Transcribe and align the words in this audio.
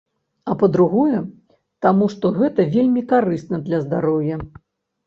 А 0.51 0.55
па-другое, 0.61 1.19
таму 1.87 2.09
што 2.15 2.33
гэта 2.41 2.67
вельмі 2.75 3.01
карысна 3.13 3.65
для 3.71 3.85
здароўя! 3.87 4.43